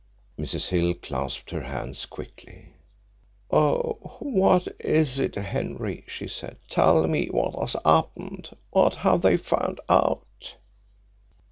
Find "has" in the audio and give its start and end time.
7.59-7.75